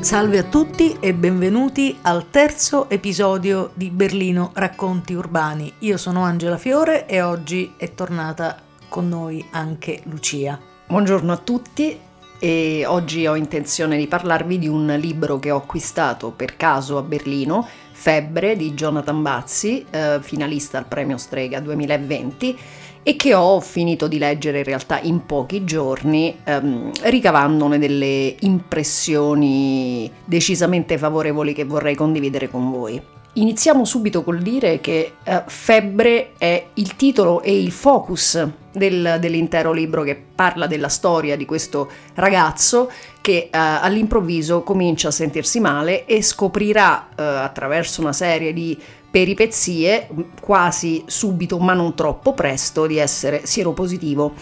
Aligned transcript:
Salve 0.00 0.38
a 0.38 0.44
tutti 0.44 0.96
e 0.98 1.12
benvenuti 1.12 1.98
al 2.00 2.30
terzo 2.30 2.88
episodio 2.88 3.70
di 3.74 3.90
Berlino 3.90 4.50
Racconti 4.54 5.12
Urbani. 5.12 5.70
Io 5.80 5.98
sono 5.98 6.22
Angela 6.22 6.56
Fiore 6.56 7.06
e 7.06 7.20
oggi 7.20 7.74
è 7.76 7.92
tornata 7.92 8.62
con 8.88 9.08
noi 9.08 9.44
anche 9.50 10.00
Lucia. 10.04 10.58
Buongiorno 10.86 11.30
a 11.30 11.36
tutti 11.36 12.00
e 12.38 12.84
oggi 12.86 13.26
ho 13.26 13.36
intenzione 13.36 13.98
di 13.98 14.06
parlarvi 14.06 14.58
di 14.58 14.68
un 14.68 14.86
libro 14.98 15.38
che 15.38 15.50
ho 15.50 15.58
acquistato 15.58 16.30
per 16.30 16.56
caso 16.56 16.96
a 16.96 17.02
Berlino, 17.02 17.68
Febbre 17.92 18.56
di 18.56 18.72
Jonathan 18.72 19.20
Bazzi, 19.20 19.84
eh, 19.90 20.18
finalista 20.22 20.78
al 20.78 20.86
premio 20.86 21.18
Strega 21.18 21.60
2020 21.60 22.58
e 23.02 23.16
che 23.16 23.34
ho 23.34 23.60
finito 23.60 24.08
di 24.08 24.18
leggere 24.18 24.58
in 24.58 24.64
realtà 24.64 25.00
in 25.00 25.24
pochi 25.24 25.64
giorni, 25.64 26.36
ehm, 26.44 26.90
ricavandone 27.02 27.78
delle 27.78 28.34
impressioni 28.40 30.10
decisamente 30.24 30.98
favorevoli 30.98 31.52
che 31.52 31.64
vorrei 31.64 31.94
condividere 31.94 32.50
con 32.50 32.70
voi. 32.70 33.18
Iniziamo 33.34 33.84
subito 33.84 34.24
col 34.24 34.40
dire 34.40 34.80
che 34.80 35.12
eh, 35.22 35.42
Febbre 35.46 36.32
è 36.36 36.66
il 36.74 36.96
titolo 36.96 37.42
e 37.42 37.56
il 37.56 37.70
focus 37.70 38.44
del, 38.72 39.18
dell'intero 39.20 39.70
libro 39.70 40.02
che 40.02 40.20
parla 40.34 40.66
della 40.66 40.88
storia 40.88 41.36
di 41.36 41.44
questo 41.44 41.88
ragazzo 42.14 42.90
che 43.20 43.48
eh, 43.48 43.48
all'improvviso 43.52 44.62
comincia 44.62 45.08
a 45.08 45.12
sentirsi 45.12 45.60
male 45.60 46.06
e 46.06 46.22
scoprirà 46.22 47.08
eh, 47.16 47.22
attraverso 47.22 48.00
una 48.00 48.12
serie 48.12 48.52
di 48.52 48.76
peripezie 49.10 50.08
quasi 50.40 51.02
subito 51.06 51.58
ma 51.58 51.74
non 51.74 51.94
troppo 51.94 52.32
presto 52.32 52.86
di 52.86 52.98
essere 52.98 53.44
sieropositivo. 53.44 54.34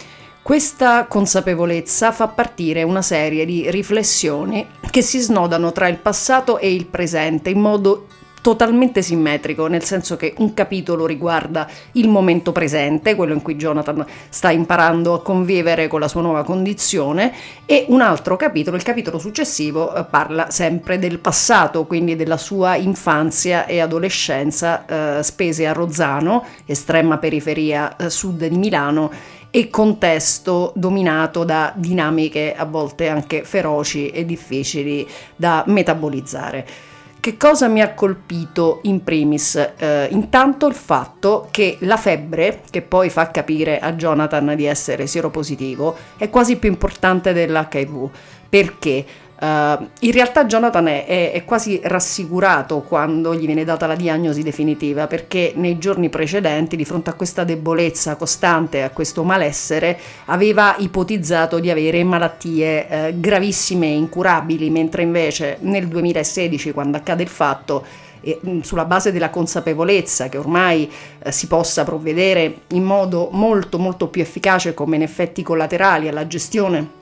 Questa 0.42 1.06
consapevolezza 1.06 2.10
fa 2.10 2.28
partire 2.28 2.82
una 2.82 3.02
serie 3.02 3.44
di 3.44 3.70
riflessioni 3.70 4.66
che 4.90 5.02
si 5.02 5.18
snodano 5.18 5.72
tra 5.72 5.88
il 5.88 5.98
passato 5.98 6.58
e 6.58 6.72
il 6.72 6.86
presente 6.86 7.50
in 7.50 7.60
modo 7.60 8.06
totalmente 8.40 9.02
simmetrico, 9.02 9.66
nel 9.66 9.84
senso 9.84 10.16
che 10.16 10.34
un 10.38 10.54
capitolo 10.54 11.06
riguarda 11.06 11.68
il 11.92 12.08
momento 12.08 12.52
presente, 12.52 13.14
quello 13.14 13.34
in 13.34 13.42
cui 13.42 13.56
Jonathan 13.56 14.04
sta 14.28 14.50
imparando 14.50 15.14
a 15.14 15.22
convivere 15.22 15.88
con 15.88 16.00
la 16.00 16.08
sua 16.08 16.22
nuova 16.22 16.44
condizione, 16.44 17.32
e 17.66 17.86
un 17.88 18.00
altro 18.00 18.36
capitolo, 18.36 18.76
il 18.76 18.82
capitolo 18.82 19.18
successivo, 19.18 19.94
eh, 19.94 20.04
parla 20.04 20.50
sempre 20.50 20.98
del 20.98 21.18
passato, 21.18 21.84
quindi 21.84 22.16
della 22.16 22.36
sua 22.36 22.76
infanzia 22.76 23.66
e 23.66 23.80
adolescenza 23.80 25.18
eh, 25.18 25.22
spese 25.22 25.66
a 25.66 25.72
Rozzano, 25.72 26.44
estrema 26.64 27.18
periferia 27.18 27.96
eh, 27.96 28.10
sud 28.10 28.46
di 28.46 28.56
Milano, 28.56 29.10
e 29.50 29.70
contesto 29.70 30.72
dominato 30.76 31.42
da 31.42 31.72
dinamiche 31.74 32.54
a 32.54 32.64
volte 32.64 33.08
anche 33.08 33.44
feroci 33.44 34.10
e 34.10 34.26
difficili 34.26 35.08
da 35.34 35.64
metabolizzare. 35.66 36.66
Che 37.20 37.36
cosa 37.36 37.66
mi 37.66 37.80
ha 37.80 37.94
colpito 37.94 38.78
in 38.84 39.02
primis? 39.02 39.56
Eh, 39.56 40.08
intanto 40.12 40.68
il 40.68 40.74
fatto 40.74 41.48
che 41.50 41.76
la 41.80 41.96
febbre, 41.96 42.60
che 42.70 42.80
poi 42.80 43.10
fa 43.10 43.32
capire 43.32 43.80
a 43.80 43.92
Jonathan 43.92 44.54
di 44.54 44.66
essere 44.66 45.08
sieropositivo, 45.08 45.96
è 46.16 46.30
quasi 46.30 46.56
più 46.56 46.70
importante 46.70 47.32
dell'HIV. 47.32 48.08
Perché? 48.48 49.04
Uh, 49.40 49.86
in 50.00 50.10
realtà 50.10 50.46
Jonathan 50.46 50.88
è, 50.88 51.06
è, 51.06 51.30
è, 51.30 51.44
quasi 51.44 51.78
rassicurato 51.84 52.80
quando 52.80 53.36
gli 53.36 53.46
viene 53.46 53.62
data 53.62 53.86
la 53.86 53.94
diagnosi 53.94 54.42
definitiva 54.42 55.06
perché 55.06 55.52
nei 55.54 55.78
giorni 55.78 56.08
precedenti 56.08 56.74
di 56.74 56.84
fronte 56.84 57.10
a 57.10 57.12
questa 57.12 57.44
debolezza 57.44 58.16
costante, 58.16 58.82
a 58.82 58.90
questo 58.90 59.22
malessere, 59.22 59.96
aveva 60.24 60.74
ipotizzato 60.78 61.60
di 61.60 61.70
avere 61.70 62.02
malattie 62.02 62.88
eh, 62.88 63.14
gravissime 63.20 63.86
e 63.86 63.94
incurabili, 63.94 64.70
mentre 64.70 65.02
invece 65.02 65.58
nel 65.60 65.86
2016 65.86 66.72
quando 66.72 66.96
accade 66.96 67.22
il 67.22 67.28
fatto 67.28 67.84
e, 68.20 68.40
sulla 68.62 68.86
base 68.86 69.12
della 69.12 69.30
consapevolezza 69.30 70.28
che 70.28 70.38
ormai 70.38 70.90
eh, 71.20 71.30
si 71.30 71.46
possa 71.46 71.84
provvedere 71.84 72.62
in 72.72 72.82
modo 72.82 73.28
molto 73.30 73.78
molto 73.78 74.08
più 74.08 74.20
efficace 74.20 74.74
come 74.74 74.96
in 74.96 75.02
effetti 75.02 75.44
collaterali 75.44 76.08
alla 76.08 76.26
gestione 76.26 76.97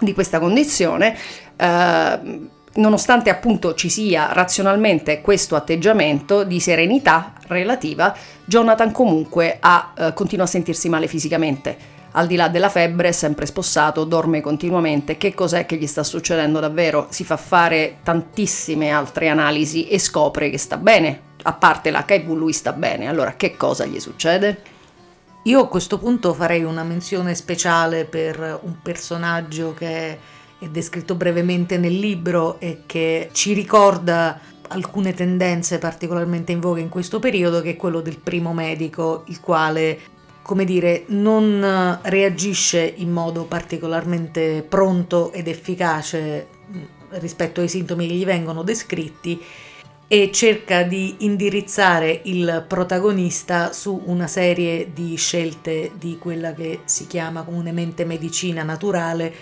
di 0.00 0.12
questa 0.12 0.38
condizione, 0.38 1.16
eh, 1.56 2.40
nonostante 2.74 3.30
appunto 3.30 3.74
ci 3.74 3.88
sia 3.88 4.32
razionalmente 4.32 5.20
questo 5.20 5.56
atteggiamento 5.56 6.44
di 6.44 6.60
serenità 6.60 7.32
relativa, 7.46 8.14
Jonathan 8.44 8.92
comunque 8.92 9.56
ha, 9.60 9.92
eh, 9.96 10.12
continua 10.12 10.44
a 10.44 10.48
sentirsi 10.48 10.88
male 10.88 11.06
fisicamente. 11.06 11.94
Al 12.12 12.26
di 12.26 12.36
là 12.36 12.48
della 12.48 12.70
febbre, 12.70 13.08
è 13.08 13.12
sempre 13.12 13.44
spossato, 13.44 14.04
dorme 14.04 14.40
continuamente. 14.40 15.18
Che 15.18 15.34
cos'è 15.34 15.66
che 15.66 15.76
gli 15.76 15.86
sta 15.86 16.02
succedendo 16.02 16.60
davvero? 16.60 17.08
Si 17.10 17.24
fa 17.24 17.36
fare 17.36 17.98
tantissime 18.02 18.90
altre 18.90 19.28
analisi 19.28 19.86
e 19.86 19.98
scopre 19.98 20.48
che 20.48 20.56
sta 20.56 20.78
bene. 20.78 21.20
A 21.42 21.52
parte 21.52 21.90
l'HIV, 21.90 22.28
lui 22.32 22.54
sta 22.54 22.72
bene. 22.72 23.06
Allora, 23.06 23.34
che 23.36 23.54
cosa 23.58 23.84
gli 23.84 24.00
succede? 24.00 24.75
Io 25.46 25.60
a 25.60 25.68
questo 25.68 25.98
punto 25.98 26.34
farei 26.34 26.64
una 26.64 26.82
menzione 26.82 27.36
speciale 27.36 28.04
per 28.04 28.58
un 28.64 28.82
personaggio 28.82 29.74
che 29.74 30.18
è 30.58 30.66
descritto 30.68 31.14
brevemente 31.14 31.78
nel 31.78 31.96
libro 31.96 32.58
e 32.58 32.82
che 32.84 33.28
ci 33.30 33.52
ricorda 33.52 34.40
alcune 34.68 35.14
tendenze 35.14 35.78
particolarmente 35.78 36.50
in 36.50 36.58
voga 36.58 36.80
in 36.80 36.88
questo 36.88 37.20
periodo, 37.20 37.60
che 37.60 37.70
è 37.70 37.76
quello 37.76 38.00
del 38.00 38.18
primo 38.18 38.52
medico, 38.52 39.22
il 39.26 39.38
quale, 39.38 40.00
come 40.42 40.64
dire, 40.64 41.04
non 41.08 41.96
reagisce 42.02 42.94
in 42.96 43.12
modo 43.12 43.44
particolarmente 43.44 44.66
pronto 44.68 45.30
ed 45.30 45.46
efficace 45.46 46.48
mm, 46.74 46.82
rispetto 47.20 47.60
ai 47.60 47.68
sintomi 47.68 48.08
che 48.08 48.14
gli 48.14 48.24
vengono 48.24 48.64
descritti 48.64 49.40
e 50.08 50.30
cerca 50.32 50.82
di 50.84 51.16
indirizzare 51.20 52.20
il 52.24 52.64
protagonista 52.68 53.72
su 53.72 54.02
una 54.06 54.28
serie 54.28 54.92
di 54.92 55.16
scelte 55.16 55.92
di 55.98 56.16
quella 56.18 56.52
che 56.52 56.80
si 56.84 57.06
chiama 57.06 57.42
comunemente 57.42 58.04
medicina 58.04 58.62
naturale 58.62 59.34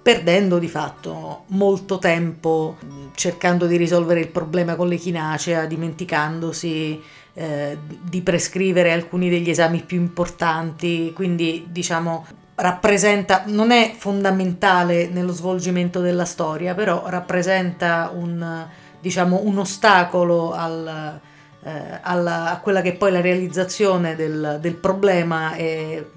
perdendo 0.00 0.58
di 0.58 0.68
fatto 0.68 1.42
molto 1.48 1.98
tempo 1.98 2.76
cercando 3.14 3.66
di 3.66 3.76
risolvere 3.76 4.20
il 4.20 4.28
problema 4.28 4.74
con 4.74 4.88
l'echinacea, 4.88 5.66
dimenticandosi 5.66 7.02
eh, 7.34 7.78
di 8.00 8.22
prescrivere 8.22 8.92
alcuni 8.92 9.28
degli 9.28 9.50
esami 9.50 9.82
più 9.82 9.98
importanti, 9.98 11.12
quindi 11.14 11.66
diciamo 11.68 12.26
rappresenta, 12.54 13.44
non 13.46 13.70
è 13.70 13.92
fondamentale 13.96 15.08
nello 15.08 15.32
svolgimento 15.32 16.00
della 16.00 16.24
storia, 16.24 16.74
però 16.74 17.04
rappresenta 17.06 18.10
un, 18.12 18.66
diciamo, 19.00 19.40
un 19.44 19.58
ostacolo 19.58 20.52
al, 20.52 21.20
eh, 21.62 21.98
alla, 22.02 22.50
a 22.50 22.58
quella 22.60 22.80
che 22.80 22.90
è 22.90 22.96
poi 22.96 23.12
la 23.12 23.20
realizzazione 23.20 24.16
del, 24.16 24.58
del 24.60 24.74
problema 24.74 25.54
e 25.54 26.10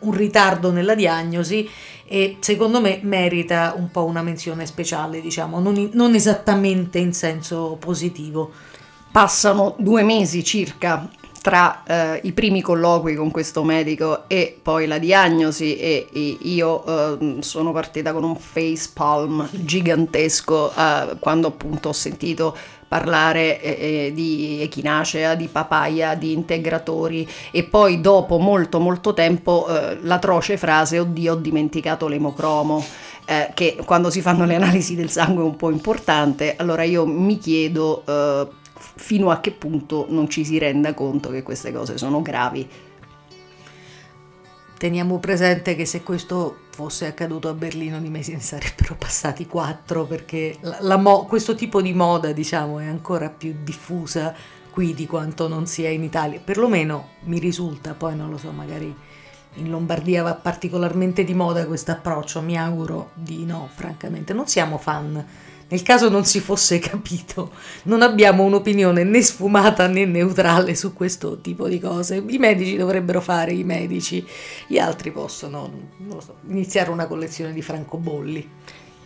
un 0.00 0.12
ritardo 0.12 0.70
nella 0.70 0.94
diagnosi 0.94 1.68
e 2.06 2.38
secondo 2.40 2.80
me 2.80 3.00
merita 3.02 3.74
un 3.76 3.90
po' 3.90 4.04
una 4.04 4.22
menzione 4.22 4.66
speciale, 4.66 5.20
diciamo, 5.20 5.60
non, 5.60 5.90
non 5.92 6.14
esattamente 6.14 6.98
in 6.98 7.12
senso 7.12 7.76
positivo. 7.78 8.52
Passano 9.10 9.74
due 9.78 10.02
mesi 10.02 10.44
circa 10.44 11.08
tra 11.46 11.84
eh, 11.86 12.20
i 12.24 12.32
primi 12.32 12.60
colloqui 12.60 13.14
con 13.14 13.30
questo 13.30 13.62
medico 13.62 14.24
e 14.26 14.58
poi 14.60 14.88
la 14.88 14.98
diagnosi 14.98 15.76
e, 15.76 16.08
e 16.12 16.38
io 16.40 16.84
eh, 16.84 17.36
sono 17.38 17.70
partita 17.70 18.12
con 18.12 18.24
un 18.24 18.34
face 18.34 18.90
palm 18.92 19.48
gigantesco 19.52 20.72
eh, 20.76 21.16
quando 21.20 21.46
appunto 21.46 21.90
ho 21.90 21.92
sentito 21.92 22.56
parlare 22.88 23.60
eh, 23.60 24.06
eh, 24.06 24.12
di 24.12 24.60
echinacea, 24.60 25.36
di 25.36 25.46
papaya, 25.46 26.16
di 26.16 26.32
integratori 26.32 27.28
e 27.52 27.62
poi 27.62 28.00
dopo 28.00 28.38
molto 28.38 28.80
molto 28.80 29.14
tempo 29.14 29.68
eh, 29.68 29.98
l'atroce 30.02 30.56
frase 30.56 30.98
oddio 30.98 31.34
ho 31.34 31.36
dimenticato 31.36 32.08
l'emocromo. 32.08 32.84
Eh, 33.28 33.50
che 33.54 33.76
quando 33.84 34.08
si 34.08 34.20
fanno 34.20 34.44
le 34.44 34.54
analisi 34.54 34.94
del 34.94 35.10
sangue 35.10 35.42
è 35.42 35.46
un 35.46 35.56
po' 35.56 35.70
importante, 35.70 36.54
allora 36.56 36.84
io 36.84 37.06
mi 37.06 37.38
chiedo 37.38 38.04
eh, 38.06 38.46
fino 38.78 39.30
a 39.30 39.40
che 39.40 39.52
punto 39.52 40.06
non 40.08 40.28
ci 40.28 40.44
si 40.44 40.58
renda 40.58 40.94
conto 40.94 41.30
che 41.30 41.42
queste 41.42 41.72
cose 41.72 41.98
sono 41.98 42.22
gravi. 42.22 42.68
Teniamo 44.78 45.18
presente 45.18 45.74
che 45.74 45.86
se 45.86 46.02
questo 46.02 46.64
fosse 46.70 47.06
accaduto 47.06 47.48
a 47.48 47.54
Berlino 47.54 47.98
di 47.98 48.10
mesi 48.10 48.32
ne 48.32 48.40
sarebbero 48.40 48.94
passati 48.98 49.46
quattro 49.46 50.04
perché 50.04 50.56
la, 50.60 50.76
la 50.80 50.96
mo- 50.98 51.24
questo 51.24 51.54
tipo 51.54 51.80
di 51.80 51.94
moda 51.94 52.32
diciamo 52.32 52.78
è 52.80 52.86
ancora 52.86 53.30
più 53.30 53.54
diffusa 53.62 54.34
qui 54.70 54.92
di 54.92 55.06
quanto 55.06 55.48
non 55.48 55.66
sia 55.66 55.88
in 55.88 56.02
Italia, 56.02 56.38
perlomeno 56.38 57.08
mi 57.22 57.38
risulta, 57.38 57.94
poi 57.94 58.14
non 58.14 58.28
lo 58.28 58.36
so, 58.36 58.50
magari 58.50 58.94
in 59.54 59.70
Lombardia 59.70 60.22
va 60.22 60.34
particolarmente 60.34 61.24
di 61.24 61.32
moda 61.32 61.64
questo 61.64 61.92
approccio, 61.92 62.42
mi 62.42 62.58
auguro 62.58 63.12
di 63.14 63.46
no, 63.46 63.70
francamente, 63.72 64.34
non 64.34 64.46
siamo 64.46 64.76
fan 64.76 65.24
nel 65.68 65.82
caso 65.82 66.08
non 66.08 66.24
si 66.24 66.40
fosse 66.40 66.78
capito, 66.80 67.52
non 67.84 68.02
abbiamo 68.02 68.44
un'opinione 68.44 69.02
né 69.02 69.20
sfumata 69.20 69.86
né 69.86 70.04
neutrale 70.04 70.74
su 70.74 70.92
questo 70.92 71.40
tipo 71.40 71.68
di 71.68 71.80
cose. 71.80 72.22
I 72.26 72.38
medici 72.38 72.76
dovrebbero 72.76 73.20
fare 73.20 73.52
i 73.52 73.64
medici, 73.64 74.24
gli 74.66 74.78
altri 74.78 75.10
possono 75.10 75.70
so, 76.18 76.36
iniziare 76.48 76.90
una 76.90 77.06
collezione 77.06 77.52
di 77.52 77.62
francobolli. 77.62 78.48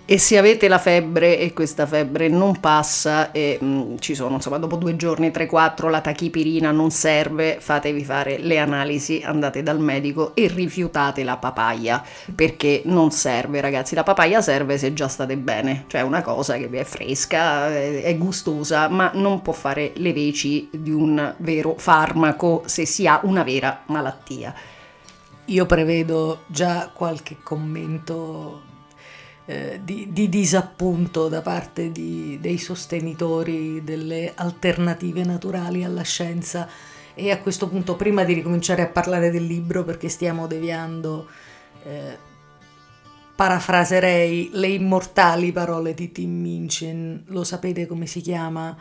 E 0.05 0.19
se 0.19 0.37
avete 0.37 0.67
la 0.67 0.79
febbre 0.79 1.39
e 1.39 1.53
questa 1.53 1.87
febbre 1.87 2.27
non 2.27 2.59
passa 2.59 3.31
e 3.31 3.59
mh, 3.61 3.67
mm, 3.67 3.97
ci 4.01 4.17
sono, 4.17 4.35
insomma, 4.35 4.59
dopo 4.59 4.75
due 4.75 4.97
giorni, 4.97 5.31
tre, 5.31 5.47
quattro, 5.47 5.89
la 5.89 6.01
tachipirina 6.01 6.73
non 6.73 6.91
serve, 6.91 7.59
fatevi 7.61 8.05
fare 8.05 8.39
le 8.39 8.59
analisi, 8.59 9.23
andate 9.25 9.63
dal 9.63 9.79
medico 9.79 10.35
e 10.35 10.49
rifiutate 10.49 11.23
la 11.23 11.37
papaya, 11.37 12.03
perché 12.35 12.83
non 12.87 13.13
serve, 13.13 13.61
ragazzi. 13.61 13.95
La 13.95 14.03
papaya 14.03 14.41
serve 14.41 14.79
se 14.79 14.93
già 14.93 15.07
state 15.07 15.37
bene, 15.37 15.85
cioè 15.87 16.01
una 16.01 16.23
cosa 16.23 16.57
che 16.57 16.67
vi 16.67 16.79
è 16.79 16.85
fresca, 16.85 17.69
è, 17.69 18.03
è 18.03 18.17
gustosa, 18.19 18.89
ma 18.89 19.13
non 19.15 19.43
può 19.43 19.53
fare 19.53 19.93
le 19.95 20.13
veci 20.13 20.69
di 20.73 20.91
un 20.91 21.35
vero 21.39 21.77
farmaco 21.79 22.63
se 22.67 22.85
si 22.85 23.07
ha 23.07 23.21
una 23.23 23.45
vera 23.45 23.83
malattia. 23.87 24.53
Io 25.45 25.67
prevedo 25.67 26.43
già 26.47 26.91
qualche 26.93 27.37
commento 27.43 28.70
eh, 29.51 29.81
di, 29.83 30.13
di, 30.13 30.29
disappunto 30.29 31.29
da 31.29 31.43
parte 31.43 31.91
di, 31.91 32.39
dei 32.41 32.57
sostenitori 32.57 33.83
delle 33.83 34.31
alternative 34.37 35.25
naturali 35.25 35.83
alla 35.83 36.03
scienza. 36.03 36.69
E 37.15 37.33
a 37.33 37.39
questo 37.41 37.69
punto 37.69 37.97
prima 37.97 38.23
di 38.23 38.33
ricominciare 38.33 38.83
a 38.83 38.87
parlare 38.87 39.31
del 39.33 39.45
libro 39.45 39.83
perché 39.83 40.09
stiamo 40.09 40.47
deviando 40.47 41.27
eh, 41.83 42.17
parafraserei 43.35 44.51
le 44.53 44.69
immortali 44.69 45.51
parole 45.51 45.95
di 45.95 46.13
Tim 46.13 46.31
Minchin. 46.31 47.25
Lo 47.27 47.43
sapete 47.43 47.89
come 47.89 48.07
si 48.07 48.21
chiama 48.21 48.77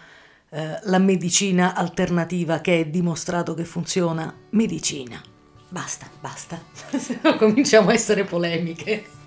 eh, 0.52 0.80
la 0.84 1.00
medicina 1.00 1.74
alternativa 1.74 2.62
che 2.62 2.82
è 2.82 2.86
dimostrato 2.86 3.56
che 3.56 3.66
funziona? 3.66 4.32
Medicina. 4.52 5.20
Basta 5.68 6.08
basta. 6.22 6.62
Cominciamo 7.40 7.90
a 7.90 7.94
essere 7.94 8.24
polemiche 8.24 9.18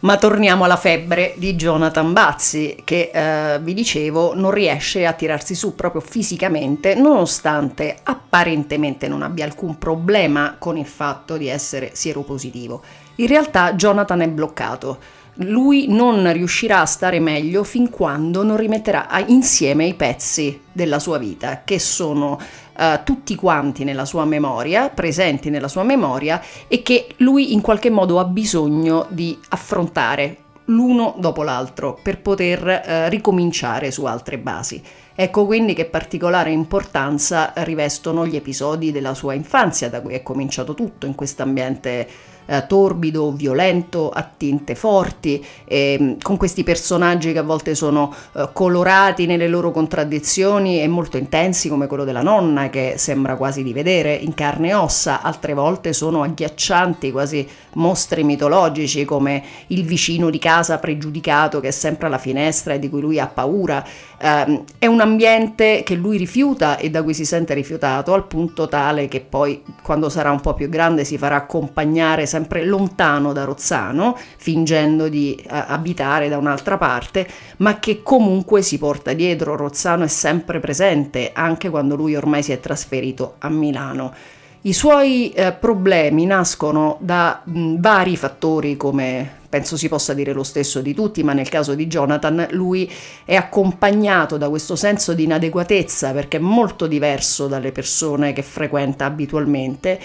ma 0.00 0.16
torniamo 0.16 0.64
alla 0.64 0.76
febbre 0.76 1.34
di 1.36 1.56
Jonathan 1.56 2.12
Bazzi, 2.12 2.82
che 2.84 3.10
eh, 3.12 3.58
vi 3.60 3.74
dicevo 3.74 4.34
non 4.34 4.52
riesce 4.52 5.04
a 5.06 5.12
tirarsi 5.12 5.54
su 5.54 5.74
proprio 5.74 6.00
fisicamente, 6.00 6.94
nonostante 6.94 7.96
apparentemente 8.02 9.08
non 9.08 9.22
abbia 9.22 9.44
alcun 9.44 9.76
problema 9.76 10.54
con 10.58 10.76
il 10.76 10.86
fatto 10.86 11.36
di 11.36 11.48
essere 11.48 11.90
sieropositivo. 11.94 12.82
In 13.16 13.26
realtà 13.26 13.74
Jonathan 13.74 14.20
è 14.20 14.28
bloccato. 14.28 14.98
Lui 15.42 15.86
non 15.88 16.32
riuscirà 16.32 16.80
a 16.80 16.86
stare 16.86 17.20
meglio 17.20 17.62
fin 17.62 17.90
quando 17.90 18.42
non 18.42 18.56
rimetterà 18.56 19.08
insieme 19.26 19.86
i 19.86 19.94
pezzi 19.94 20.62
della 20.72 20.98
sua 20.98 21.18
vita, 21.18 21.62
che 21.64 21.78
sono 21.78 22.40
uh, 22.78 23.02
tutti 23.04 23.34
quanti 23.34 23.84
nella 23.84 24.04
sua 24.04 24.24
memoria, 24.24 24.88
presenti 24.88 25.50
nella 25.50 25.68
sua 25.68 25.82
memoria 25.82 26.40
e 26.68 26.82
che 26.82 27.08
lui 27.18 27.52
in 27.52 27.60
qualche 27.60 27.90
modo 27.90 28.18
ha 28.18 28.24
bisogno 28.24 29.06
di 29.08 29.38
affrontare 29.48 30.36
l'uno 30.66 31.14
dopo 31.18 31.42
l'altro 31.42 31.98
per 32.02 32.20
poter 32.20 32.62
uh, 32.62 33.08
ricominciare 33.08 33.90
su 33.90 34.04
altre 34.04 34.38
basi. 34.38 34.82
Ecco 35.14 35.46
quindi 35.46 35.74
che 35.74 35.86
particolare 35.86 36.52
importanza 36.52 37.52
rivestono 37.56 38.24
gli 38.24 38.36
episodi 38.36 38.92
della 38.92 39.14
sua 39.14 39.34
infanzia, 39.34 39.88
da 39.88 40.00
cui 40.00 40.14
è 40.14 40.22
cominciato 40.22 40.74
tutto 40.74 41.06
in 41.06 41.16
questo 41.16 41.42
ambiente 41.42 42.08
eh, 42.48 42.64
torbido, 42.66 43.32
violento, 43.32 44.08
a 44.08 44.28
tinte 44.36 44.74
forti, 44.74 45.44
eh, 45.64 46.16
con 46.22 46.36
questi 46.38 46.64
personaggi 46.64 47.32
che 47.32 47.38
a 47.38 47.42
volte 47.42 47.74
sono 47.74 48.14
eh, 48.34 48.48
colorati 48.52 49.26
nelle 49.26 49.48
loro 49.48 49.70
contraddizioni 49.70 50.80
e 50.80 50.88
molto 50.88 51.18
intensi 51.18 51.68
come 51.68 51.86
quello 51.86 52.04
della 52.04 52.22
nonna 52.22 52.70
che 52.70 52.94
sembra 52.96 53.36
quasi 53.36 53.62
di 53.62 53.72
vedere 53.72 54.14
in 54.14 54.32
carne 54.32 54.68
e 54.68 54.74
ossa, 54.74 55.20
altre 55.20 55.52
volte 55.52 55.92
sono 55.92 56.22
agghiaccianti, 56.22 57.12
quasi 57.12 57.46
mostri 57.74 58.24
mitologici 58.24 59.04
come 59.04 59.42
il 59.68 59.84
vicino 59.84 60.30
di 60.30 60.38
casa 60.38 60.78
pregiudicato 60.78 61.60
che 61.60 61.68
è 61.68 61.72
sempre 61.72 62.06
alla 62.06 62.18
finestra 62.18 62.74
e 62.74 62.78
di 62.78 62.88
cui 62.88 63.00
lui 63.00 63.20
ha 63.20 63.26
paura. 63.26 63.84
Eh, 64.18 64.62
è 64.78 64.86
un 64.86 65.00
ambiente 65.00 65.82
che 65.84 65.94
lui 65.94 66.16
rifiuta 66.16 66.78
e 66.78 66.88
da 66.88 67.02
cui 67.02 67.12
si 67.14 67.26
sente 67.26 67.52
rifiutato 67.52 68.14
al 68.14 68.26
punto 68.26 68.68
tale 68.68 69.06
che 69.06 69.20
poi 69.20 69.62
quando 69.82 70.08
sarà 70.08 70.30
un 70.30 70.40
po' 70.40 70.54
più 70.54 70.68
grande 70.68 71.04
si 71.04 71.18
farà 71.18 71.36
accompagnare 71.36 72.24
sempre 72.24 72.37
sempre 72.38 72.64
lontano 72.64 73.32
da 73.32 73.44
Rozzano, 73.44 74.16
fingendo 74.36 75.08
di 75.08 75.36
uh, 75.42 75.48
abitare 75.48 76.28
da 76.28 76.38
un'altra 76.38 76.78
parte, 76.78 77.26
ma 77.58 77.78
che 77.78 78.02
comunque 78.02 78.62
si 78.62 78.78
porta 78.78 79.12
dietro. 79.12 79.56
Rozzano 79.56 80.04
è 80.04 80.08
sempre 80.08 80.60
presente, 80.60 81.32
anche 81.34 81.68
quando 81.68 81.96
lui 81.96 82.14
ormai 82.14 82.42
si 82.42 82.52
è 82.52 82.60
trasferito 82.60 83.34
a 83.38 83.48
Milano. 83.48 84.14
I 84.62 84.72
suoi 84.72 85.30
eh, 85.30 85.52
problemi 85.52 86.26
nascono 86.26 86.98
da 87.00 87.42
mh, 87.44 87.76
vari 87.78 88.16
fattori, 88.16 88.76
come 88.76 89.36
penso 89.48 89.76
si 89.76 89.88
possa 89.88 90.14
dire 90.14 90.32
lo 90.32 90.42
stesso 90.42 90.80
di 90.80 90.94
tutti, 90.94 91.22
ma 91.22 91.32
nel 91.32 91.48
caso 91.48 91.74
di 91.74 91.86
Jonathan 91.86 92.48
lui 92.50 92.90
è 93.24 93.34
accompagnato 93.34 94.36
da 94.36 94.48
questo 94.48 94.76
senso 94.76 95.14
di 95.14 95.24
inadeguatezza 95.24 96.12
perché 96.12 96.36
è 96.36 96.40
molto 96.40 96.86
diverso 96.86 97.46
dalle 97.46 97.72
persone 97.72 98.32
che 98.32 98.42
frequenta 98.42 99.06
abitualmente 99.06 99.98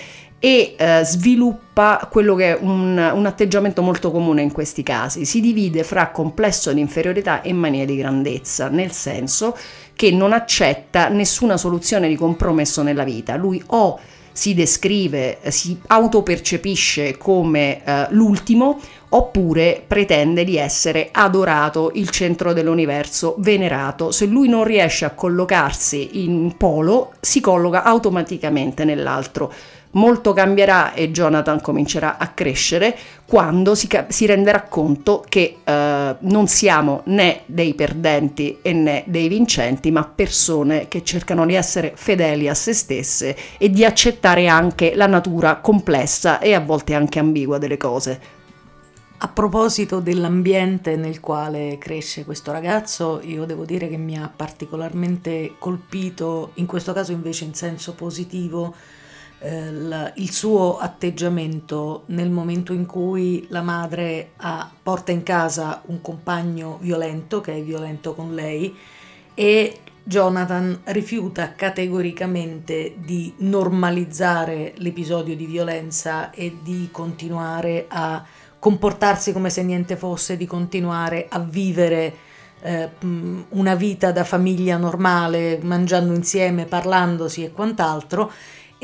e 0.46 0.76
eh, 0.78 1.04
sviluppa 1.06 2.06
quello 2.12 2.36
che 2.36 2.58
è 2.58 2.58
un, 2.60 2.98
un, 2.98 3.26
atteggiamento 3.26 3.82
molto 3.82 4.12
comune 4.12 4.42
in 4.42 4.52
questi 4.52 4.84
casi. 4.84 5.24
Si 5.24 5.40
divide 5.40 5.86
fra 5.86 6.10
complesso 6.10 6.74
di 6.74 6.82
inferiorità 6.82 7.42
e 7.42 7.54
mania 7.54 7.86
di 7.86 7.96
grandezza, 7.96 8.68
nel 8.68 8.92
senso 8.92 9.56
che 9.96 10.12
non 10.12 10.34
accetta 10.34 11.08
nessuna 11.08 11.56
soluzione 11.56 12.10
di 12.10 12.18
compromesso 12.18 12.82
nella 12.82 13.06
vita. 13.06 13.38
Lui 13.38 13.64
o 13.68 13.98
si 14.34 14.54
descrive, 14.54 15.40
si 15.48 15.80
autopercepisce 15.88 17.16
come 17.18 17.82
eh, 17.82 18.08
l'ultimo 18.10 18.82
oppure 19.10 19.82
pretende 19.88 20.44
di 20.44 20.58
essere 20.58 21.08
adorato, 21.10 21.92
il 21.94 22.10
centro 22.10 22.52
dell'universo, 22.52 23.36
venerato. 23.38 24.12
Se 24.12 24.26
lui 24.26 24.50
non 24.50 24.66
riesce 24.66 25.06
a 25.06 25.12
collocarsi 25.12 26.22
in 26.24 26.58
polo, 26.58 27.14
si 27.22 27.40
colloca 27.40 27.84
automaticamente 27.84 28.84
nell'altro 28.84 29.54
molto 29.94 30.34
cambierà 30.34 30.94
e 30.94 31.12
Jonathan 31.12 31.62
comincerà 31.62 32.18
a 32.18 32.28
crescere 32.30 32.96
quando 33.26 33.76
si, 33.76 33.88
si 34.08 34.26
renderà 34.26 34.64
conto 34.64 35.24
che 35.28 35.58
eh, 35.64 36.16
non 36.18 36.48
siamo 36.48 37.02
né 37.06 37.42
dei 37.46 37.74
perdenti 37.74 38.60
e 38.62 38.74
né 38.74 39.04
dei 39.08 39.28
vincenti, 39.28 39.92
ma 39.92 40.04
persone 40.04 40.88
che 40.88 41.04
cercano 41.04 41.46
di 41.46 41.56
essere 41.56 41.94
fedeli 41.96 42.48
a 42.48 42.54
se 42.54 42.74
stesse 42.74 43.36
e 43.58 43.70
di 43.70 43.84
accettare 43.84 44.48
anche 44.48 44.94
la 44.96 45.08
natura 45.08 45.58
complessa 45.58 46.40
e 46.40 46.54
a 46.54 46.60
volte 46.60 46.94
anche 46.94 47.20
ambigua 47.20 47.58
delle 47.58 47.78
cose. 47.78 48.42
A 49.24 49.30
proposito 49.30 50.02
dell'ambiente 50.02 50.98
nel 50.98 51.22
quale 51.22 51.78
cresce 51.78 52.26
questo 52.26 52.52
ragazzo, 52.52 53.22
io 53.24 53.46
devo 53.46 53.64
dire 53.64 53.88
che 53.88 53.96
mi 53.96 54.18
ha 54.18 54.30
particolarmente 54.34 55.56
colpito, 55.60 56.52
in 56.56 56.66
questo 56.66 56.92
caso 56.92 57.14
invece 57.14 57.46
in 57.46 57.54
senso 57.54 57.94
positivo, 57.94 58.76
il 59.46 60.32
suo 60.32 60.78
atteggiamento 60.78 62.04
nel 62.08 62.30
momento 62.30 62.72
in 62.72 62.86
cui 62.86 63.46
la 63.50 63.62
madre 63.62 64.32
ha, 64.38 64.72
porta 64.82 65.12
in 65.12 65.24
casa 65.24 65.82
un 65.88 66.00
compagno 66.02 66.78
violento 66.80 67.42
che 67.42 67.54
è 67.54 67.62
violento 67.62 68.14
con 68.14 68.34
lei 68.34 68.74
e 69.34 69.80
Jonathan 70.06 70.82
rifiuta 70.86 71.54
categoricamente 71.56 72.96
di 72.98 73.34
normalizzare 73.38 74.74
l'episodio 74.78 75.36
di 75.36 75.46
violenza 75.46 76.32
e 76.32 76.58
di 76.62 76.90
continuare 76.92 77.86
a 77.90 78.24
comportarsi 78.60 79.34
come 79.34 79.50
se 79.50 79.64
niente 79.64 79.98
fosse, 79.98 80.38
di 80.38 80.46
continuare 80.46 81.28
a 81.30 81.40
vivere 81.40 82.16
eh, 82.62 82.90
una 83.50 83.76
vita 83.76 84.12
da 84.12 84.24
famiglia 84.24 84.78
normale, 84.78 85.60
mangiando 85.62 86.14
insieme, 86.14 86.66
parlandosi 86.66 87.44
e 87.44 87.52
quant'altro, 87.52 88.32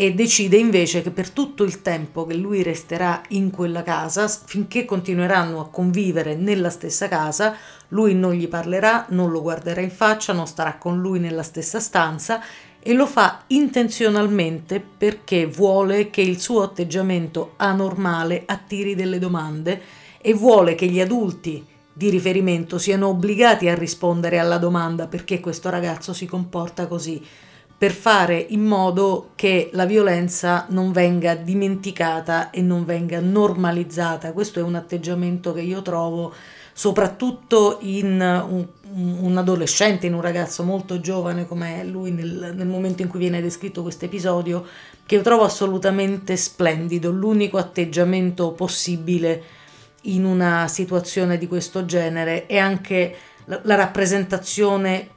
e 0.01 0.13
decide 0.13 0.55
invece 0.55 1.01
che 1.01 1.11
per 1.11 1.29
tutto 1.29 1.65
il 1.65 1.81
tempo 1.81 2.25
che 2.25 2.33
lui 2.33 2.63
resterà 2.63 3.21
in 3.31 3.51
quella 3.51 3.83
casa, 3.83 4.29
finché 4.29 4.85
continueranno 4.85 5.59
a 5.59 5.67
convivere 5.67 6.35
nella 6.35 6.69
stessa 6.69 7.09
casa, 7.09 7.53
lui 7.89 8.15
non 8.15 8.31
gli 8.31 8.47
parlerà, 8.47 9.07
non 9.09 9.29
lo 9.29 9.41
guarderà 9.41 9.81
in 9.81 9.91
faccia, 9.91 10.31
non 10.31 10.47
starà 10.47 10.77
con 10.77 11.01
lui 11.01 11.19
nella 11.19 11.43
stessa 11.43 11.81
stanza 11.81 12.41
e 12.79 12.93
lo 12.93 13.05
fa 13.05 13.43
intenzionalmente 13.47 14.79
perché 14.79 15.45
vuole 15.45 16.09
che 16.09 16.21
il 16.21 16.39
suo 16.39 16.61
atteggiamento 16.61 17.55
anormale 17.57 18.43
attiri 18.45 18.95
delle 18.95 19.19
domande 19.19 19.81
e 20.21 20.33
vuole 20.33 20.75
che 20.75 20.85
gli 20.85 21.01
adulti 21.01 21.65
di 21.91 22.09
riferimento 22.09 22.77
siano 22.77 23.09
obbligati 23.09 23.67
a 23.67 23.75
rispondere 23.75 24.39
alla 24.39 24.59
domanda 24.59 25.07
perché 25.07 25.41
questo 25.41 25.69
ragazzo 25.69 26.13
si 26.13 26.25
comporta 26.25 26.87
così 26.87 27.21
per 27.79 27.93
fare 27.93 28.45
in 28.49 28.65
modo 28.65 29.29
che 29.35 29.69
la 29.71 29.85
violenza 29.85 30.65
non 30.71 30.91
venga 30.91 31.33
dimenticata 31.35 32.49
e 32.49 32.61
non 32.61 32.83
venga 32.83 33.21
normalizzata. 33.21 34.33
Questo 34.33 34.59
è 34.59 34.61
un 34.61 34.75
atteggiamento 34.75 35.53
che 35.53 35.61
io 35.61 35.81
trovo 35.81 36.33
soprattutto 36.73 37.77
in 37.83 38.19
un, 38.19 38.67
un 39.21 39.37
adolescente, 39.37 40.07
in 40.07 40.13
un 40.13 40.19
ragazzo 40.19 40.63
molto 40.63 40.99
giovane 40.99 41.47
come 41.47 41.85
lui 41.85 42.11
nel, 42.11 42.51
nel 42.53 42.67
momento 42.67 43.01
in 43.01 43.07
cui 43.07 43.19
viene 43.19 43.41
descritto 43.41 43.81
questo 43.81 44.03
episodio, 44.03 44.65
che 45.05 45.15
io 45.15 45.21
trovo 45.21 45.45
assolutamente 45.45 46.35
splendido, 46.35 47.11
l'unico 47.11 47.57
atteggiamento 47.57 48.51
possibile 48.51 49.41
in 50.01 50.25
una 50.25 50.67
situazione 50.67 51.37
di 51.37 51.47
questo 51.47 51.85
genere 51.85 52.45
è 52.45 52.57
anche 52.57 53.15
la, 53.45 53.61
la 53.63 53.75
rappresentazione 53.75 55.11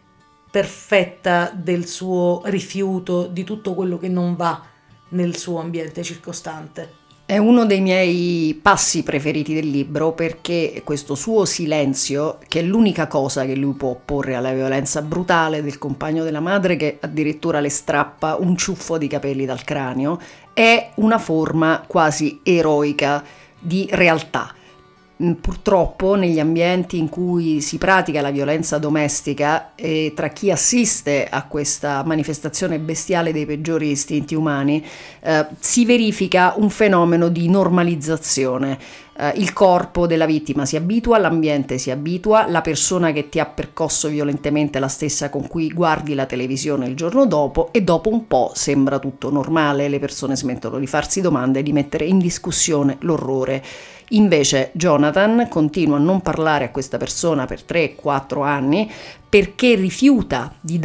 perfetta 0.52 1.50
del 1.54 1.86
suo 1.86 2.42
rifiuto 2.44 3.26
di 3.26 3.42
tutto 3.42 3.72
quello 3.72 3.96
che 3.96 4.08
non 4.08 4.36
va 4.36 4.62
nel 5.08 5.34
suo 5.34 5.58
ambiente 5.58 6.02
circostante. 6.02 7.00
È 7.24 7.38
uno 7.38 7.64
dei 7.64 7.80
miei 7.80 8.58
passi 8.60 9.02
preferiti 9.02 9.54
del 9.54 9.70
libro 9.70 10.12
perché 10.12 10.82
questo 10.84 11.14
suo 11.14 11.46
silenzio, 11.46 12.36
che 12.48 12.60
è 12.60 12.62
l'unica 12.62 13.06
cosa 13.06 13.46
che 13.46 13.56
lui 13.56 13.72
può 13.72 13.88
opporre 13.88 14.34
alla 14.34 14.52
violenza 14.52 15.00
brutale 15.00 15.62
del 15.62 15.78
compagno 15.78 16.22
della 16.22 16.40
madre 16.40 16.76
che 16.76 16.98
addirittura 17.00 17.60
le 17.60 17.70
strappa 17.70 18.36
un 18.38 18.54
ciuffo 18.54 18.98
di 18.98 19.06
capelli 19.06 19.46
dal 19.46 19.64
cranio, 19.64 20.20
è 20.52 20.90
una 20.96 21.18
forma 21.18 21.82
quasi 21.86 22.40
eroica 22.42 23.24
di 23.58 23.88
realtà 23.90 24.54
purtroppo 25.40 26.14
negli 26.14 26.40
ambienti 26.40 26.98
in 26.98 27.08
cui 27.08 27.60
si 27.60 27.78
pratica 27.78 28.20
la 28.20 28.30
violenza 28.30 28.78
domestica 28.78 29.74
e 29.74 30.12
tra 30.14 30.28
chi 30.28 30.50
assiste 30.50 31.26
a 31.30 31.44
questa 31.44 32.02
manifestazione 32.04 32.78
bestiale 32.78 33.32
dei 33.32 33.46
peggiori 33.46 33.90
istinti 33.90 34.34
umani 34.34 34.84
eh, 35.20 35.46
si 35.60 35.84
verifica 35.84 36.54
un 36.56 36.70
fenomeno 36.70 37.28
di 37.28 37.48
normalizzazione. 37.48 38.78
Eh, 39.14 39.32
il 39.36 39.52
corpo 39.52 40.06
della 40.06 40.24
vittima 40.24 40.64
si 40.64 40.76
abitua, 40.76 41.18
l'ambiente 41.18 41.76
si 41.76 41.90
abitua, 41.90 42.48
la 42.48 42.62
persona 42.62 43.12
che 43.12 43.28
ti 43.28 43.38
ha 43.38 43.44
percosso 43.44 44.08
violentemente 44.08 44.78
è 44.78 44.80
la 44.80 44.88
stessa 44.88 45.28
con 45.28 45.46
cui 45.46 45.68
guardi 45.68 46.14
la 46.14 46.24
televisione 46.24 46.86
il 46.86 46.96
giorno 46.96 47.26
dopo 47.26 47.68
e 47.72 47.82
dopo 47.82 48.08
un 48.08 48.26
po' 48.26 48.52
sembra 48.54 48.98
tutto 48.98 49.30
normale, 49.30 49.88
le 49.88 49.98
persone 49.98 50.34
smettono 50.34 50.78
di 50.78 50.86
farsi 50.86 51.20
domande 51.20 51.58
e 51.58 51.62
di 51.62 51.72
mettere 51.72 52.06
in 52.06 52.18
discussione 52.18 52.96
l'orrore. 53.00 53.62
Invece 54.12 54.70
Jonathan 54.74 55.46
continua 55.48 55.96
a 55.96 56.00
non 56.00 56.20
parlare 56.20 56.66
a 56.66 56.70
questa 56.70 56.98
persona 56.98 57.46
per 57.46 57.62
3-4 57.66 58.44
anni 58.44 58.90
perché 59.28 59.74
rifiuta 59.74 60.54
di 60.60 60.78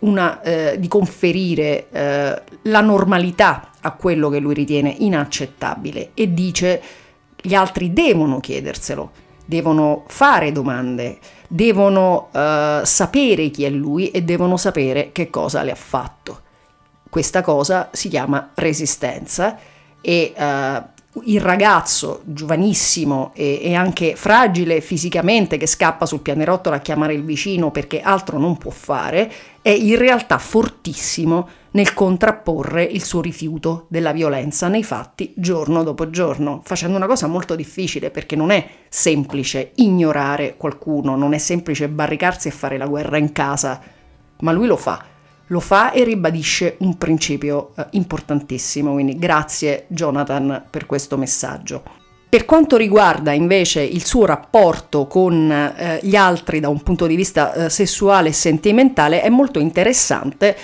una, 0.00 0.40
eh, 0.40 0.76
di 0.78 0.88
conferire 0.88 1.88
eh, 1.90 2.42
la 2.62 2.80
normalità 2.80 3.72
a 3.80 3.92
quello 3.92 4.30
che 4.30 4.38
lui 4.38 4.54
ritiene 4.54 4.94
inaccettabile 4.98 6.10
e 6.14 6.32
dice 6.32 6.82
gli 7.42 7.54
altri 7.54 7.92
devono 7.92 8.40
chiederselo, 8.40 9.10
devono 9.44 10.04
fare 10.06 10.52
domande, 10.52 11.18
devono 11.48 12.28
eh, 12.32 12.80
sapere 12.84 13.50
chi 13.50 13.64
è 13.64 13.70
lui 13.70 14.10
e 14.10 14.22
devono 14.22 14.56
sapere 14.56 15.10
che 15.12 15.28
cosa 15.28 15.62
le 15.62 15.72
ha 15.72 15.76
fatto. 15.76 16.40
Questa 17.10 17.42
cosa 17.42 17.90
si 17.92 18.08
chiama 18.08 18.52
resistenza 18.54 19.58
e 20.00 20.32
uh, 20.36 20.82
il 21.24 21.40
ragazzo 21.40 22.22
giovanissimo 22.24 23.32
e, 23.34 23.60
e, 23.62 23.74
anche 23.74 24.16
fragile 24.16 24.80
fisicamente 24.80 25.58
che 25.58 25.66
scappa 25.66 26.06
sul 26.06 26.20
pianerottolo 26.20 26.74
a 26.74 26.78
chiamare 26.80 27.12
il 27.12 27.22
vicino 27.22 27.70
perché 27.70 28.00
altro 28.00 28.38
non 28.38 28.56
può 28.56 28.70
fare, 28.70 29.30
è 29.60 29.68
in 29.68 29.98
realtà 29.98 30.38
fortissimo 30.38 31.48
nel 31.72 31.92
contrapporre 31.92 32.82
il 32.82 33.04
suo 33.04 33.20
rifiuto 33.20 33.86
della 33.88 34.12
violenza 34.12 34.68
nei 34.68 34.84
fatti 34.84 35.34
giorno 35.36 35.82
dopo 35.82 36.08
giorno, 36.08 36.62
facendo 36.64 36.96
una 36.96 37.06
cosa 37.06 37.26
molto 37.26 37.54
difficile 37.54 38.10
perché 38.10 38.34
non 38.34 38.50
è 38.50 38.66
semplice 38.88 39.72
ignorare 39.76 40.56
qualcuno, 40.56 41.14
non 41.14 41.34
è 41.34 41.38
semplice 41.38 41.88
barricarsi 41.88 42.48
e 42.48 42.52
fare 42.52 42.78
la 42.78 42.86
guerra 42.86 43.18
in 43.18 43.32
casa, 43.32 43.80
ma 44.38 44.52
lui 44.52 44.66
lo 44.66 44.76
fa 44.76 45.10
lo 45.52 45.60
fa 45.60 45.92
e 45.92 46.02
ribadisce 46.02 46.76
un 46.78 46.96
principio 46.96 47.72
eh, 47.76 47.86
importantissimo, 47.90 48.92
quindi 48.92 49.18
grazie 49.18 49.84
Jonathan 49.88 50.64
per 50.68 50.86
questo 50.86 51.18
messaggio. 51.18 51.82
Per 52.26 52.46
quanto 52.46 52.78
riguarda 52.78 53.32
invece 53.32 53.82
il 53.82 54.06
suo 54.06 54.24
rapporto 54.24 55.06
con 55.06 55.52
eh, 55.52 56.00
gli 56.02 56.16
altri 56.16 56.60
da 56.60 56.70
un 56.70 56.82
punto 56.82 57.06
di 57.06 57.14
vista 57.14 57.52
eh, 57.52 57.70
sessuale 57.70 58.30
e 58.30 58.32
sentimentale 58.32 59.20
è 59.20 59.28
molto 59.28 59.58
interessante 59.58 60.56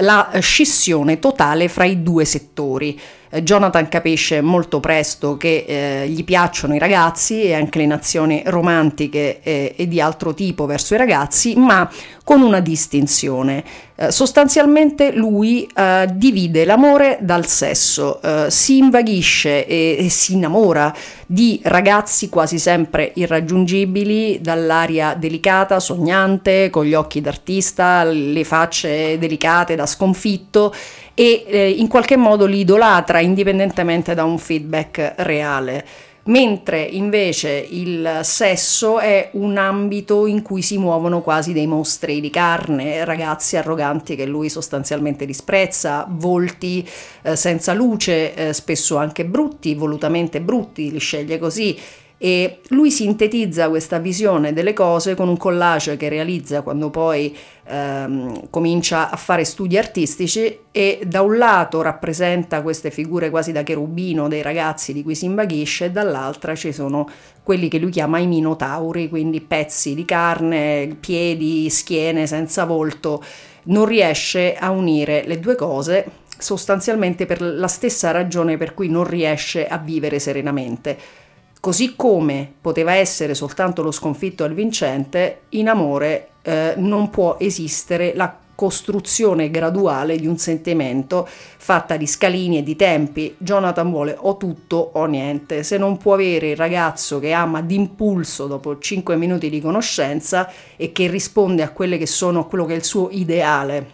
la 0.00 0.30
scissione 0.40 1.18
totale 1.18 1.68
fra 1.68 1.84
i 1.84 2.02
due 2.02 2.24
settori. 2.24 2.98
Eh, 3.30 3.42
Jonathan 3.42 3.88
capisce 3.88 4.40
molto 4.40 4.80
presto 4.80 5.36
che 5.36 5.64
eh, 5.66 6.08
gli 6.08 6.24
piacciono 6.24 6.74
i 6.74 6.78
ragazzi 6.78 7.42
e 7.42 7.54
anche 7.54 7.78
le 7.78 7.86
nazioni 7.86 8.42
romantiche 8.46 9.40
eh, 9.42 9.74
e 9.76 9.88
di 9.88 10.00
altro 10.00 10.34
tipo 10.34 10.66
verso 10.66 10.94
i 10.94 10.98
ragazzi, 10.98 11.56
ma 11.56 11.88
con 12.28 12.42
una 12.42 12.60
distinzione. 12.60 13.64
Eh, 13.96 14.12
sostanzialmente 14.12 15.12
lui 15.12 15.66
eh, 15.74 16.06
divide 16.12 16.66
l'amore 16.66 17.16
dal 17.22 17.46
sesso, 17.46 18.20
eh, 18.20 18.50
si 18.50 18.76
invaghisce 18.76 19.64
e, 19.64 19.96
e 19.98 20.10
si 20.10 20.34
innamora 20.34 20.94
di 21.24 21.58
ragazzi 21.62 22.28
quasi 22.28 22.58
sempre 22.58 23.12
irraggiungibili, 23.14 24.42
dall'aria 24.42 25.14
delicata, 25.14 25.80
sognante, 25.80 26.68
con 26.68 26.84
gli 26.84 26.92
occhi 26.92 27.22
d'artista, 27.22 28.04
le 28.04 28.44
facce 28.44 29.16
delicate 29.16 29.74
da 29.74 29.86
sconfitto 29.86 30.74
e 31.14 31.46
eh, 31.46 31.70
in 31.70 31.88
qualche 31.88 32.18
modo 32.18 32.44
li 32.44 32.58
idolatra 32.58 33.20
indipendentemente 33.20 34.12
da 34.12 34.24
un 34.24 34.36
feedback 34.36 35.14
reale. 35.16 35.82
Mentre 36.28 36.82
invece 36.82 37.66
il 37.70 38.20
sesso 38.22 38.98
è 38.98 39.30
un 39.32 39.56
ambito 39.56 40.26
in 40.26 40.42
cui 40.42 40.60
si 40.60 40.76
muovono 40.76 41.22
quasi 41.22 41.54
dei 41.54 41.66
mostri 41.66 42.20
di 42.20 42.28
carne, 42.28 43.06
ragazzi 43.06 43.56
arroganti 43.56 44.14
che 44.14 44.26
lui 44.26 44.50
sostanzialmente 44.50 45.24
disprezza, 45.24 46.06
volti 46.06 46.86
eh, 47.22 47.34
senza 47.34 47.72
luce, 47.72 48.34
eh, 48.34 48.52
spesso 48.52 48.98
anche 48.98 49.24
brutti, 49.24 49.74
volutamente 49.74 50.42
brutti, 50.42 50.90
li 50.90 50.98
sceglie 50.98 51.38
così 51.38 51.74
e 52.20 52.58
lui 52.70 52.90
sintetizza 52.90 53.68
questa 53.68 53.98
visione 53.98 54.52
delle 54.52 54.72
cose 54.72 55.14
con 55.14 55.28
un 55.28 55.36
collage 55.36 55.96
che 55.96 56.08
realizza 56.08 56.62
quando 56.62 56.90
poi 56.90 57.34
ehm, 57.64 58.50
comincia 58.50 59.08
a 59.08 59.16
fare 59.16 59.44
studi 59.44 59.78
artistici 59.78 60.58
e 60.72 61.00
da 61.06 61.22
un 61.22 61.38
lato 61.38 61.80
rappresenta 61.80 62.60
queste 62.62 62.90
figure 62.90 63.30
quasi 63.30 63.52
da 63.52 63.62
cherubino 63.62 64.26
dei 64.26 64.42
ragazzi 64.42 64.92
di 64.92 65.04
cui 65.04 65.14
si 65.14 65.26
invaghisce 65.26 65.86
e 65.86 65.90
dall'altra 65.92 66.56
ci 66.56 66.72
sono 66.72 67.08
quelli 67.44 67.68
che 67.68 67.78
lui 67.78 67.90
chiama 67.90 68.18
i 68.18 68.26
minotauri, 68.26 69.08
quindi 69.08 69.40
pezzi 69.40 69.94
di 69.94 70.04
carne, 70.04 70.96
piedi, 70.98 71.70
schiene 71.70 72.26
senza 72.26 72.64
volto. 72.64 73.22
Non 73.64 73.86
riesce 73.86 74.54
a 74.54 74.70
unire 74.70 75.24
le 75.26 75.40
due 75.40 75.54
cose 75.54 76.10
sostanzialmente 76.36 77.26
per 77.26 77.40
la 77.40 77.66
stessa 77.66 78.10
ragione 78.10 78.56
per 78.56 78.74
cui 78.74 78.88
non 78.88 79.04
riesce 79.04 79.66
a 79.66 79.78
vivere 79.78 80.18
serenamente 80.18 81.26
Così 81.60 81.94
come 81.96 82.52
poteva 82.60 82.94
essere 82.94 83.34
soltanto 83.34 83.82
lo 83.82 83.90
sconfitto 83.90 84.44
al 84.44 84.54
vincente, 84.54 85.42
in 85.50 85.68
amore 85.68 86.28
eh, 86.42 86.74
non 86.76 87.10
può 87.10 87.36
esistere 87.38 88.12
la 88.14 88.36
costruzione 88.58 89.50
graduale 89.50 90.16
di 90.16 90.26
un 90.26 90.36
sentimento 90.36 91.28
fatta 91.28 91.96
di 91.96 92.08
scalini 92.08 92.58
e 92.58 92.62
di 92.64 92.74
tempi. 92.74 93.34
Jonathan 93.38 93.88
vuole 93.88 94.16
o 94.18 94.36
tutto 94.36 94.90
o 94.94 95.04
niente. 95.06 95.62
Se 95.62 95.78
non 95.78 95.96
può 95.96 96.14
avere 96.14 96.50
il 96.50 96.56
ragazzo 96.56 97.20
che 97.20 97.30
ama 97.30 97.60
d'impulso 97.60 98.48
dopo 98.48 98.78
5 98.78 99.14
minuti 99.16 99.48
di 99.48 99.60
conoscenza 99.60 100.50
e 100.76 100.90
che 100.90 101.06
risponde 101.06 101.62
a 101.62 101.72
che 101.72 102.06
sono 102.06 102.48
quello 102.48 102.64
che 102.64 102.72
è 102.72 102.76
il 102.76 102.84
suo 102.84 103.10
ideale, 103.12 103.90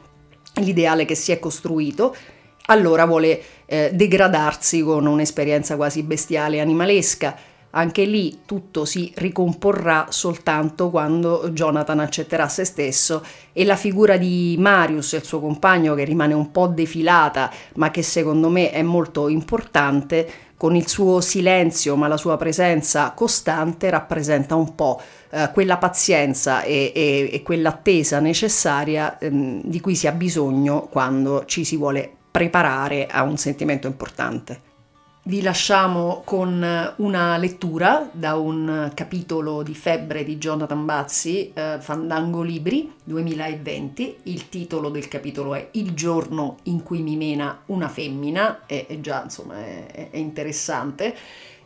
l'ideale 0.54 1.04
che 1.04 1.14
si 1.14 1.30
è 1.30 1.38
costruito, 1.38 2.16
allora 2.66 3.04
vuole 3.04 3.42
eh, 3.66 3.90
degradarsi 3.92 4.80
con 4.80 5.04
un'esperienza 5.04 5.76
quasi 5.76 6.02
bestiale 6.02 6.56
e 6.56 6.60
animalesca 6.60 7.36
anche 7.74 8.04
lì 8.04 8.40
tutto 8.46 8.84
si 8.84 9.12
ricomporrà 9.16 10.06
soltanto 10.08 10.90
quando 10.90 11.50
Jonathan 11.50 12.00
accetterà 12.00 12.48
se 12.48 12.64
stesso 12.64 13.24
e 13.52 13.64
la 13.64 13.76
figura 13.76 14.16
di 14.16 14.56
Marius, 14.58 15.12
il 15.12 15.24
suo 15.24 15.40
compagno 15.40 15.94
che 15.94 16.04
rimane 16.04 16.34
un 16.34 16.50
po' 16.50 16.68
defilata 16.68 17.50
ma 17.74 17.90
che 17.90 18.02
secondo 18.02 18.48
me 18.48 18.70
è 18.70 18.82
molto 18.82 19.28
importante, 19.28 20.30
con 20.56 20.76
il 20.76 20.86
suo 20.88 21.20
silenzio 21.20 21.96
ma 21.96 22.06
la 22.08 22.16
sua 22.16 22.36
presenza 22.36 23.10
costante 23.10 23.90
rappresenta 23.90 24.54
un 24.54 24.74
po' 24.74 25.00
eh, 25.30 25.50
quella 25.52 25.76
pazienza 25.76 26.62
e, 26.62 26.92
e, 26.94 27.28
e 27.32 27.42
quell'attesa 27.42 28.20
necessaria 28.20 29.18
ehm, 29.18 29.62
di 29.64 29.80
cui 29.80 29.96
si 29.96 30.06
ha 30.06 30.12
bisogno 30.12 30.88
quando 30.90 31.44
ci 31.44 31.64
si 31.64 31.76
vuole 31.76 32.10
preparare 32.30 33.06
a 33.06 33.22
un 33.22 33.36
sentimento 33.36 33.86
importante. 33.86 34.72
Vi 35.26 35.40
lasciamo 35.40 36.20
con 36.22 36.92
una 36.96 37.36
lettura 37.38 38.10
da 38.12 38.36
un 38.36 38.90
capitolo 38.92 39.62
di 39.62 39.74
Febbre 39.74 40.22
di 40.22 40.36
Jonathan 40.36 40.84
Bazzi, 40.84 41.50
eh, 41.54 41.78
Fandango 41.80 42.42
Libri 42.42 42.92
2020. 43.02 44.18
Il 44.24 44.50
titolo 44.50 44.90
del 44.90 45.08
capitolo 45.08 45.54
è 45.54 45.68
Il 45.72 45.94
giorno 45.94 46.58
in 46.64 46.82
cui 46.82 47.00
mi 47.00 47.16
mena 47.16 47.62
una 47.66 47.88
femmina, 47.88 48.66
è, 48.66 48.84
è 48.86 49.00
già 49.00 49.22
insomma 49.22 49.64
è, 49.64 50.10
è 50.10 50.16
interessante. 50.18 51.16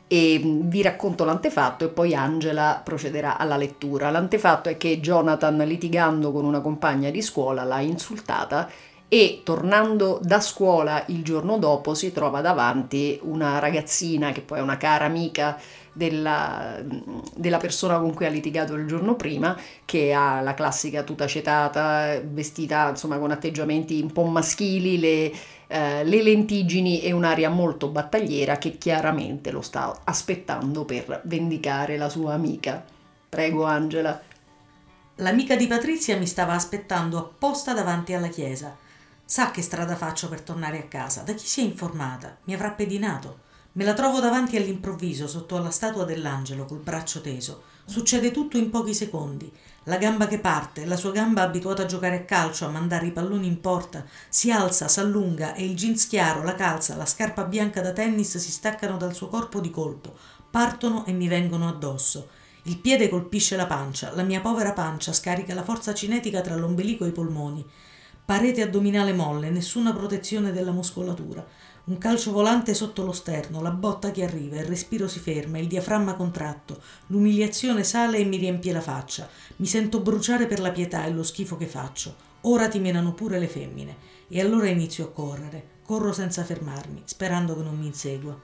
E 0.07 0.41
mm, 0.41 0.69
vi 0.69 0.81
racconto 0.81 1.25
l'antefatto 1.25 1.85
e 1.85 1.89
poi 1.89 2.15
Angela 2.15 2.81
procederà 2.85 3.39
alla 3.39 3.57
lettura. 3.57 4.09
L'antefatto 4.11 4.69
è 4.69 4.77
che 4.77 5.01
Jonathan, 5.01 5.57
litigando 5.67 6.31
con 6.31 6.45
una 6.45 6.61
compagna 6.61 7.11
di 7.11 7.21
scuola, 7.21 7.65
l'ha 7.65 7.81
insultata 7.81 8.71
e 9.09 9.41
tornando 9.43 10.21
da 10.23 10.39
scuola 10.39 11.03
il 11.09 11.25
giorno 11.25 11.57
dopo 11.57 11.95
si 11.95 12.13
trova 12.13 12.43
davanti 12.43 13.19
una 13.23 13.59
ragazzina 13.59 14.33
che 14.33 14.43
poi 14.43 14.59
è 14.59 14.63
una 14.63 14.77
cara 14.77 15.07
amica 15.07 15.59
della, 15.99 16.79
della, 17.35 17.57
persona 17.57 17.99
con 17.99 18.15
cui 18.15 18.27
ha 18.27 18.29
litigato 18.29 18.75
il 18.75 18.87
giorno 18.87 19.17
prima, 19.17 19.59
che 19.85 20.13
ha 20.13 20.41
la 20.41 20.55
classica 20.55 21.03
tuta 21.03 21.27
cetata, 21.27 22.21
vestita 22.23 22.91
insomma 22.91 23.19
con 23.19 23.33
atteggiamenti 23.33 24.01
un 24.01 24.13
po' 24.13 24.25
maschili, 24.25 25.01
le, 25.01 25.33
eh, 25.67 26.05
le 26.05 26.23
lentiggini 26.23 27.01
e 27.01 27.11
un'aria 27.11 27.51
molto 27.51 27.89
battagliera 27.89 28.59
che 28.59 28.79
chiaramente 28.79 29.51
lo 29.51 29.61
sta 29.61 30.03
aspettando 30.05 30.85
per 30.85 31.23
vendicare 31.25 31.97
la 31.97 32.09
sua 32.09 32.35
amica. 32.35 32.85
Prego 33.29 33.65
Angela. 33.65 34.21
L'amica 35.17 35.57
di 35.57 35.67
Patrizia 35.67 36.17
mi 36.17 36.27
stava 36.27 36.53
aspettando 36.53 37.19
apposta 37.19 37.75
davanti 37.75 38.13
alla 38.13 38.29
chiesa. 38.29 38.87
Sa 39.31 39.51
che 39.51 39.61
strada 39.61 39.95
faccio 39.95 40.31
per 40.31 40.41
tornare 40.41 40.79
a 40.79 40.87
casa? 40.87 41.21
Da 41.21 41.35
chi 41.35 41.47
si 41.47 41.61
è 41.61 41.63
informata? 41.63 42.39
Mi 42.45 42.55
avrà 42.55 42.71
pedinato. 42.71 43.41
Me 43.73 43.85
la 43.85 43.93
trovo 43.93 44.21
davanti 44.21 44.57
all'improvviso 44.57 45.29
sotto 45.29 45.55
alla 45.55 45.69
statua 45.69 46.05
dell'angelo 46.05 46.65
col 46.65 46.79
braccio 46.79 47.21
teso. 47.21 47.65
Succede 47.85 48.31
tutto 48.31 48.57
in 48.57 48.71
pochi 48.71 48.95
secondi. 48.95 49.53
La 49.85 49.99
gamba 49.99 50.27
che 50.29 50.39
parte, 50.39 50.87
la 50.87 50.97
sua 50.97 51.11
gamba 51.11 51.43
abituata 51.43 51.83
a 51.83 51.85
giocare 51.85 52.17
a 52.17 52.25
calcio, 52.25 52.65
a 52.65 52.71
mandare 52.71 53.05
i 53.05 53.13
palloni 53.13 53.47
in 53.47 53.61
porta, 53.61 54.03
si 54.31 54.51
alza, 54.51 54.89
s'allunga 54.89 55.53
e 55.53 55.63
il 55.63 55.77
jeans 55.77 56.07
chiaro, 56.07 56.43
la 56.43 56.55
calza, 56.55 56.97
la 56.97 57.05
scarpa 57.05 57.45
bianca 57.45 57.83
da 57.83 57.93
tennis 57.93 58.39
si 58.39 58.51
staccano 58.51 58.97
dal 58.97 59.15
suo 59.15 59.29
corpo 59.29 59.61
di 59.61 59.71
colpo, 59.71 60.17
partono 60.51 61.05
e 61.05 61.13
mi 61.13 61.29
vengono 61.29 61.69
addosso. 61.69 62.31
Il 62.63 62.79
piede 62.79 63.11
colpisce 63.11 63.57
la 63.57 63.67
pancia, 63.67 64.11
la 64.15 64.23
mia 64.23 64.41
povera 64.41 64.73
pancia 64.73 65.13
scarica 65.13 65.53
la 65.53 65.65
forza 65.65 65.93
cinetica 65.93 66.41
tra 66.41 66.57
l'ombelico 66.57 67.05
e 67.05 67.09
i 67.09 67.13
polmoni. 67.13 67.67
Parete 68.29 68.61
addominale 68.61 69.15
molle, 69.15 69.49
nessuna 69.49 69.95
protezione 69.95 70.53
della 70.53 70.71
muscolatura. 70.71 71.43
Un 71.85 71.97
calcio 71.97 72.31
volante 72.31 72.75
sotto 72.75 73.03
lo 73.03 73.13
sterno, 73.13 73.63
la 73.63 73.71
botta 73.71 74.11
che 74.11 74.23
arriva, 74.23 74.57
il 74.57 74.67
respiro 74.67 75.09
si 75.09 75.19
ferma, 75.19 75.57
il 75.57 75.67
diaframma 75.67 76.13
contratto, 76.15 76.79
l'umiliazione 77.07 77.85
sale 77.85 78.19
e 78.19 78.25
mi 78.25 78.37
riempie 78.37 78.75
la 78.75 78.83
faccia. 78.83 79.27
Mi 79.57 79.65
sento 79.65 80.01
bruciare 80.01 80.47
per 80.47 80.61
la 80.61 80.73
pietà 80.73 81.07
e 81.07 81.11
lo 81.11 81.23
schifo 81.23 81.57
che 81.57 81.65
faccio. 81.65 82.17
Ora 82.43 82.69
ti 82.69 82.79
menano 82.81 83.15
pure 83.15 83.39
le 83.39 83.49
femmine. 83.49 83.97
E 84.29 84.43
allora 84.43 84.69
inizio 84.69 85.07
a 85.07 85.11
correre. 85.11 85.67
Corro 85.83 86.13
senza 86.13 86.45
fermarmi, 86.45 87.01
sperando 87.07 87.57
che 87.57 87.63
non 87.63 87.79
mi 87.79 87.87
insegua. 87.87 88.39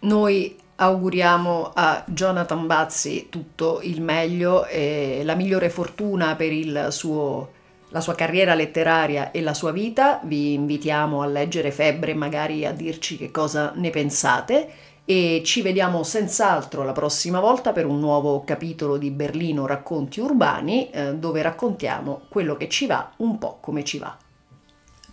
Noi 0.00 0.58
auguriamo 0.74 1.70
a 1.72 2.04
Jonathan 2.08 2.66
Bazzi 2.66 3.28
tutto 3.30 3.78
il 3.82 4.02
meglio 4.02 4.66
e 4.66 5.22
la 5.22 5.36
migliore 5.36 5.70
fortuna 5.70 6.34
per 6.34 6.92
suo, 6.92 7.62
la 7.94 8.00
sua 8.00 8.16
carriera 8.16 8.54
letteraria 8.54 9.30
e 9.30 9.40
la 9.40 9.54
sua 9.54 9.70
vita. 9.70 10.20
Vi 10.24 10.52
invitiamo 10.52 11.22
a 11.22 11.26
leggere 11.26 11.70
Febbre 11.70 12.10
e 12.10 12.14
magari 12.14 12.66
a 12.66 12.72
dirci 12.72 13.16
che 13.16 13.30
cosa 13.30 13.72
ne 13.76 13.90
pensate 13.90 14.68
e 15.04 15.42
ci 15.44 15.62
vediamo 15.62 16.02
senz'altro 16.02 16.82
la 16.82 16.92
prossima 16.92 17.38
volta 17.38 17.72
per 17.72 17.86
un 17.86 18.00
nuovo 18.00 18.42
capitolo 18.42 18.96
di 18.96 19.10
Berlino 19.10 19.64
Racconti 19.66 20.18
Urbani 20.18 20.90
eh, 20.90 21.14
dove 21.14 21.40
raccontiamo 21.40 22.22
quello 22.28 22.56
che 22.56 22.68
ci 22.68 22.86
va 22.86 23.12
un 23.18 23.38
po' 23.38 23.58
come 23.60 23.84
ci 23.84 23.98
va. 23.98 24.16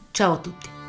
Ciao 0.09 0.33
a 0.33 0.37
tutti. 0.37 0.80